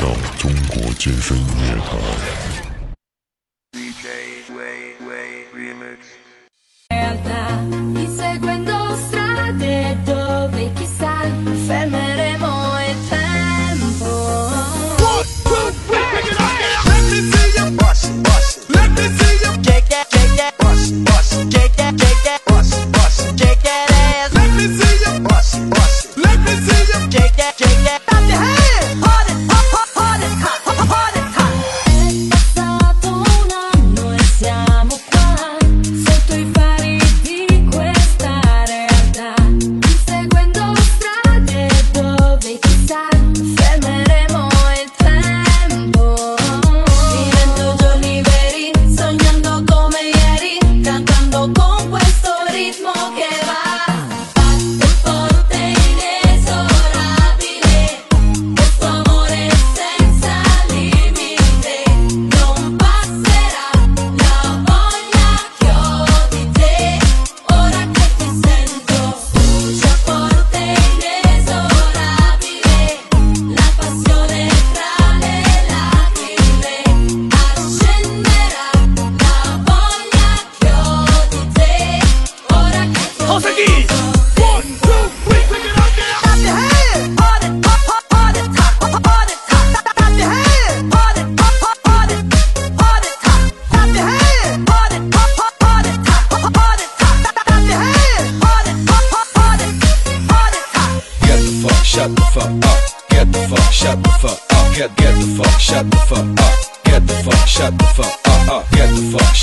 [0.00, 2.67] 到中国健身音乐台。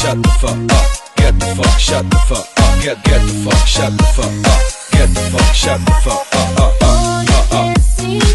[0.06, 1.16] shut the fuck up.
[1.16, 2.84] Get the fuck, shut the fuck up.
[2.84, 4.62] Get get the fuck, shut the fuck up.
[4.92, 6.60] Get the fuck, shut the fuck up.
[6.60, 8.35] up, up, up, up.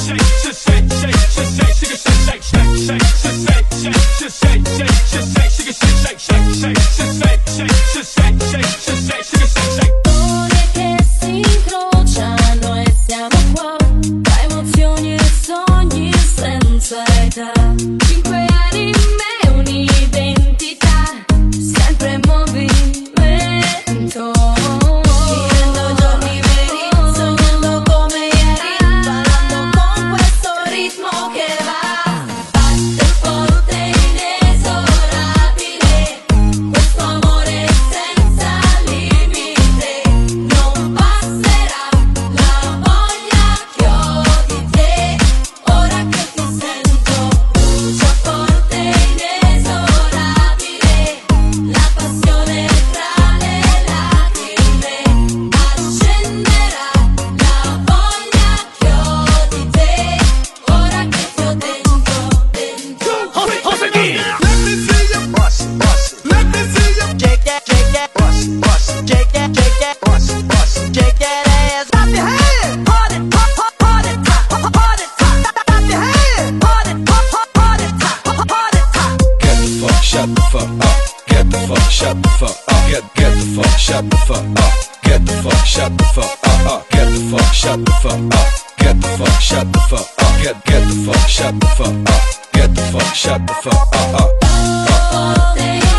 [86.13, 88.77] fuck up, uh, get the fuck, shut the fuck up.
[88.77, 90.43] Get the fuck, shut the fuck up.
[90.43, 92.51] Get get the fuck, shut the fuck up.
[92.53, 94.29] Get the fuck, shut the fuck up.
[94.43, 95.39] Uh, uh.
[95.39, 95.90] All day.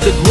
[0.00, 0.29] The grave,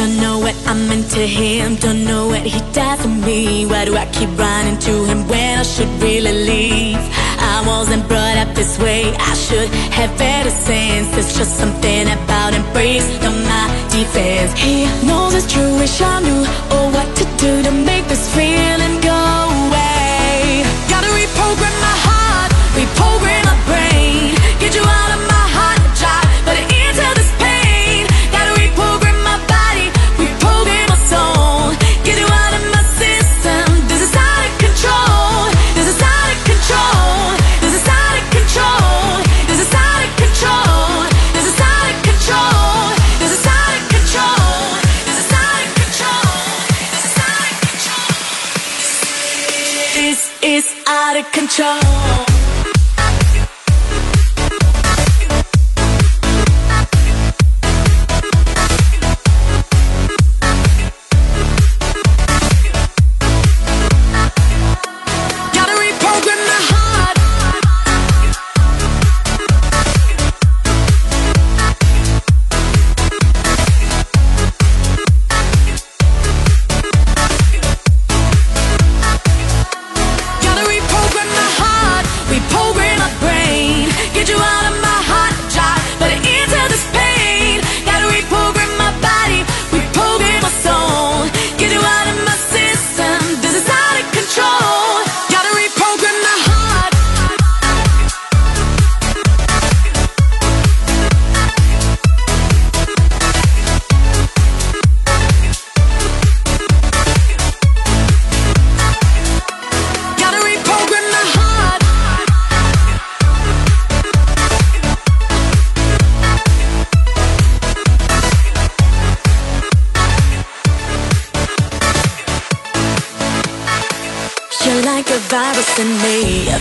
[0.00, 3.66] Don't know what I'm to him, don't know what he does to me.
[3.66, 6.96] Why do I keep running to him when I should really leave?
[7.54, 11.10] I wasn't brought up this way, I should have better sense.
[11.10, 14.58] There's just something about him, breaks down my defense.
[14.58, 16.42] He knows it's true, wish I knew,
[16.74, 18.79] or what to do to make this feel.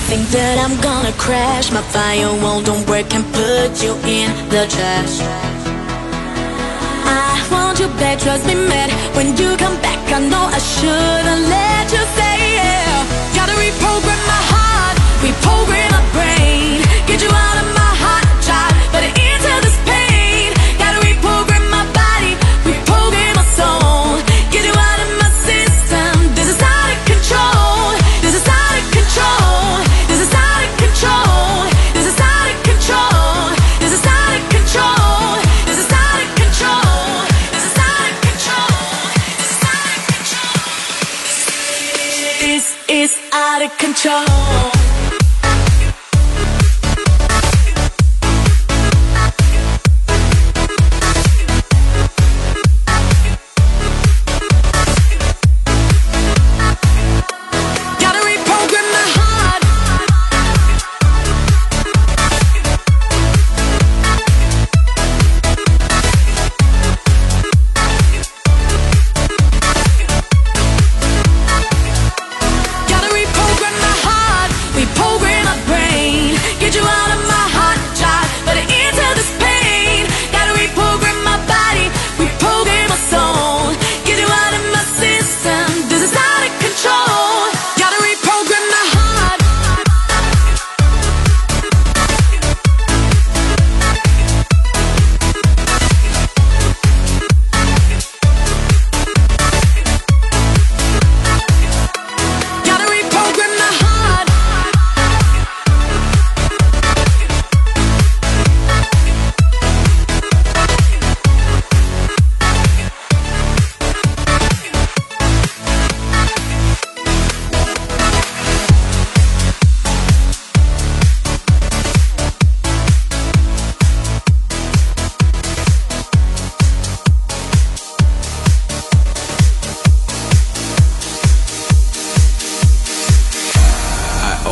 [0.07, 1.71] think that I'm gonna crash.
[1.71, 5.15] My firewall don't work and put you in the trash.
[7.05, 11.49] I want you back, trust me, mad When you come back, I know I should've
[11.49, 11.68] left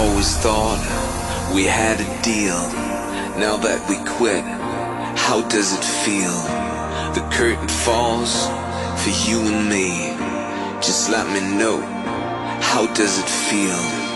[0.07, 0.79] always thought
[1.53, 2.61] we had a deal.
[3.39, 4.43] Now that we quit,
[5.15, 6.37] how does it feel?
[7.13, 8.47] The curtain falls
[9.01, 10.15] for you and me.
[10.81, 11.81] Just let me know,
[12.61, 14.06] how does it feel?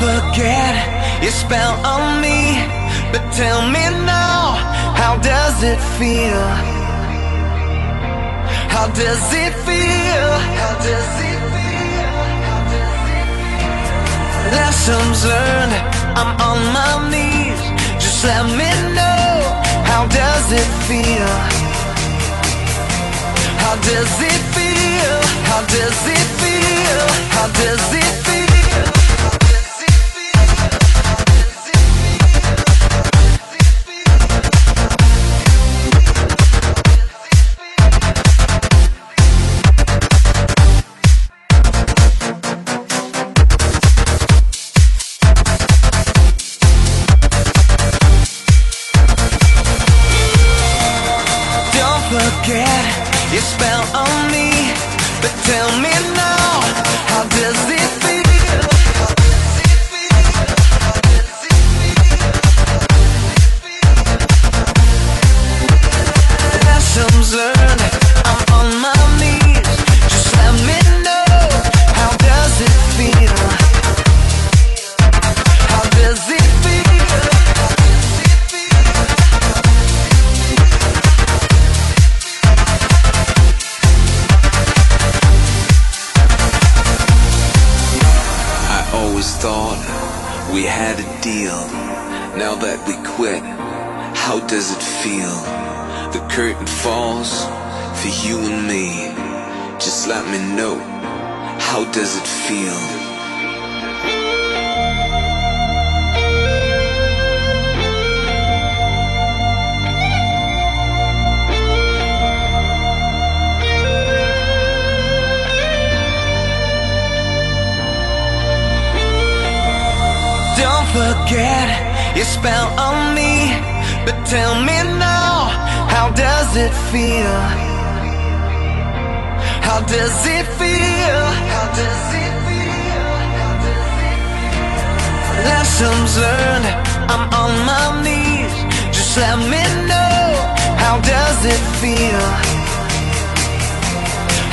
[0.00, 0.74] Forget
[1.22, 2.40] your spell on me.
[3.12, 4.56] But tell me now,
[5.00, 6.44] how does it feel?
[8.74, 10.28] How does it feel?
[10.60, 12.20] How does it feel?
[14.56, 15.74] Lessons learned,
[16.20, 17.60] I'm on my knees.
[18.02, 19.28] Just let me know,
[19.90, 21.32] how does it feel?
[23.62, 25.16] How does it feel?
[25.50, 27.02] How does it feel?
[27.36, 28.49] How does it feel?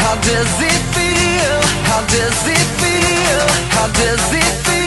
[0.07, 1.59] How does it feel?
[1.83, 3.47] How does it feel?
[3.75, 4.86] How does it feel?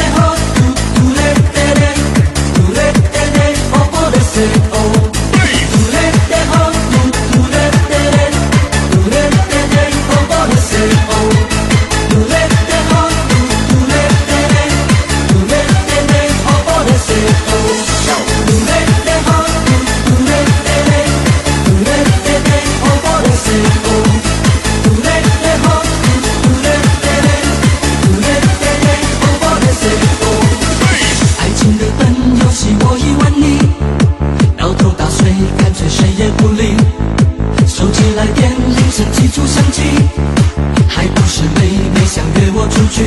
[36.41, 36.75] 无力，
[37.67, 39.81] 手机来电铃声急促响起，
[40.87, 43.05] 还不是妹妹想约我出去。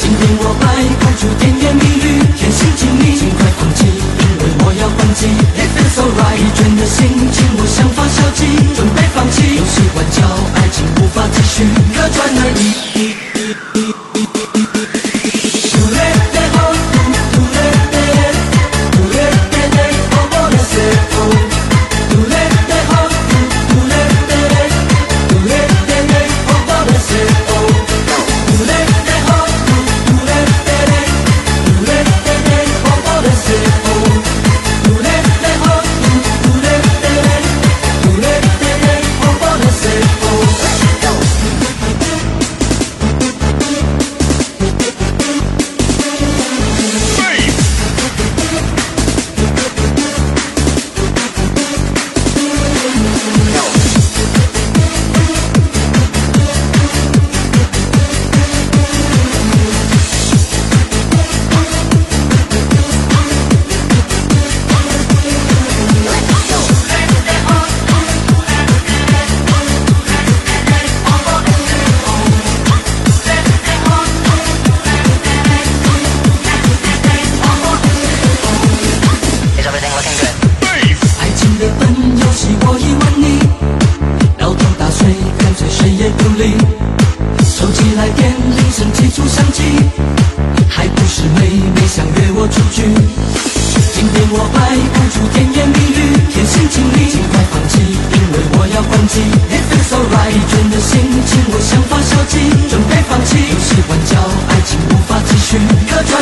[0.00, 0.66] 今天我摆
[1.00, 5.26] 不出甜言蜜语，甜心请你尽快放弃，因为我要放弃。
[5.56, 8.44] It feels alright，倦的心情我想发消极，
[8.76, 10.22] 准备放弃，游戏玩笑
[10.54, 11.64] 爱情无法继续，
[11.94, 13.27] 可叹而已。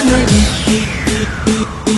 [0.09, 1.95] underneath.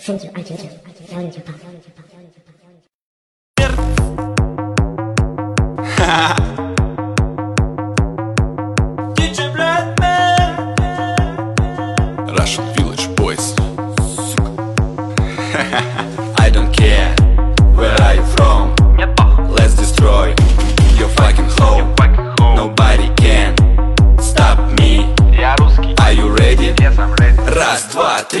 [0.00, 0.28] Сенджу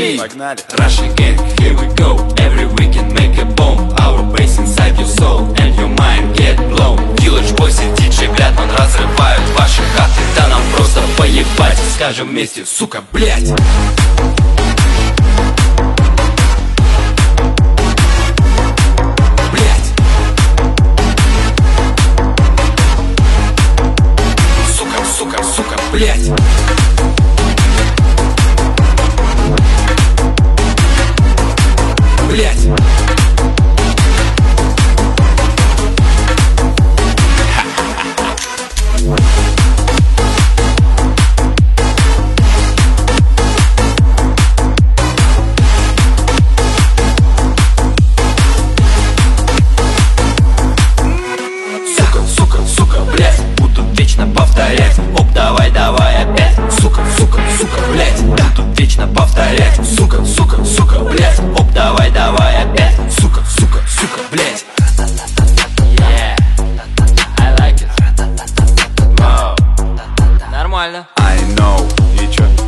[0.06, 0.18] Погнали!
[0.18, 0.60] Погнали!
[0.78, 5.52] Russian gang, here we go Every weekend make a bomb Our bass inside your soul
[5.58, 10.62] And your mind get blown Village Boys и DJ Глядман разрывают ваши хаты Да нам
[10.76, 13.52] просто поебать Скажем вместе, сука, блять!
[25.96, 26.30] блять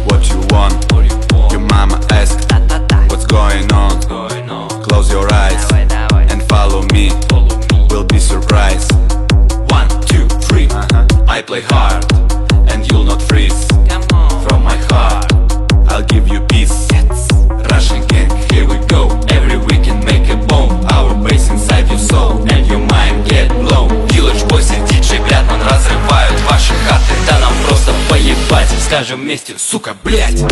[0.06, 0.74] what you want.
[1.50, 1.98] Your mama
[3.08, 4.00] what's going on?
[4.82, 7.10] Close your eyes and follow me.
[7.90, 8.92] We'll be surprised.
[9.70, 11.06] One, two, three, uh-huh.
[11.26, 12.04] I play hard
[12.70, 13.66] And you'll not freeze.
[14.46, 15.32] From my heart
[15.90, 16.47] I'll give you
[28.88, 30.42] стажем вместе, сука, блять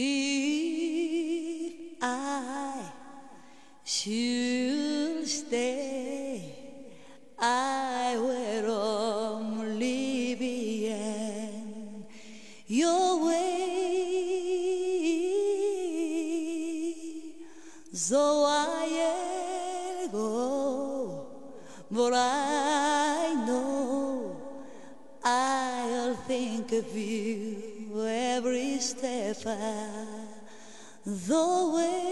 [0.00, 2.84] If I
[3.82, 6.54] should stay,
[7.36, 12.06] I will only be in
[12.68, 13.58] your way.
[17.92, 21.26] So I'll go,
[21.90, 24.36] but I know
[25.24, 29.87] I'll think of you every step of
[31.28, 32.07] the way.